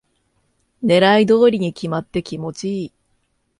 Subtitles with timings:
[0.83, 2.91] 狙い通りに決まって気持ちいい